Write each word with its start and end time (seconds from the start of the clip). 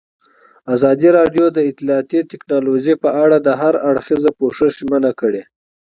ازادي 0.75 1.09
راډیو 1.17 1.45
د 1.51 1.57
اطلاعاتی 1.71 2.19
تکنالوژي 2.31 2.95
په 3.03 3.09
اړه 3.23 3.37
د 3.41 3.49
هر 3.61 3.73
اړخیز 3.89 4.23
پوښښ 4.39 4.59
ژمنه 4.79 5.11
کړې. 5.19 5.41